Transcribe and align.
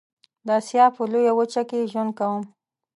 د 0.45 0.47
آسيا 0.59 0.85
په 0.95 1.01
لويه 1.11 1.33
وچه 1.39 1.61
کې 1.69 1.89
ژوند 1.91 2.11
کوم. 2.19 2.43